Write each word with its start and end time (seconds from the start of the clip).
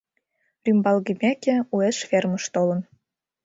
Рӱмбалгымеке 0.63 1.55
уэш 1.73 1.97
фермыш 2.09 2.45
толын. 2.53 2.81